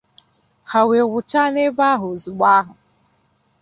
ha 0.71 0.79
wee 0.89 1.09
wụchaa 1.11 1.49
n'ebe 1.53 1.83
ahụ 1.93 2.07
ozigbo 2.13 2.45
ahụ 2.59 2.73